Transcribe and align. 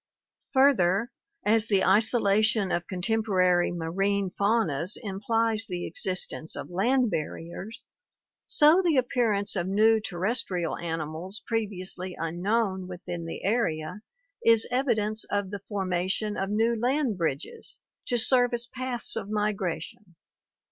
Further, 0.53 1.11
as 1.45 1.67
the 1.67 1.85
isolation 1.85 2.71
of 2.71 2.87
contemporary 2.87 3.71
marine 3.71 4.31
faunas 4.31 4.97
implies 5.03 5.67
the 5.67 5.85
existence 5.85 6.55
of 6.55 6.71
land 6.71 7.11
barriers, 7.11 7.85
so 8.47 8.81
the 8.81 8.97
appearance 8.97 9.55
of 9.55 9.67
new 9.67 9.99
terrestrial 9.99 10.75
animals 10.79 11.43
previously 11.45 12.15
unknown 12.19 12.87
within 12.87 13.25
the 13.27 13.43
area 13.43 14.01
is 14.43 14.67
evidence 14.71 15.23
of 15.25 15.51
the 15.51 15.59
formation 15.69 16.35
of 16.35 16.49
new 16.49 16.75
land 16.75 17.15
bridges 17.15 17.77
to 18.07 18.17
serve 18.17 18.55
as 18.55 18.65
paths 18.65 19.15
of 19.15 19.29
migration. 19.29 20.15